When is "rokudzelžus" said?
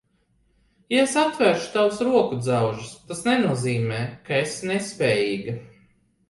2.07-2.95